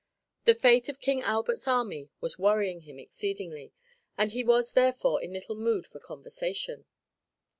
The 0.45 0.55
fate 0.55 0.89
of 0.89 0.99
King 0.99 1.21
Albert's 1.21 1.67
army 1.67 2.09
was 2.21 2.39
worrying 2.39 2.81
him 2.81 2.97
exceedingly 2.97 3.71
and 4.17 4.31
he 4.31 4.43
was 4.43 4.73
therefore 4.73 5.21
in 5.21 5.31
little 5.31 5.53
mood 5.53 5.85
for 5.85 5.99
conversation. 5.99 6.85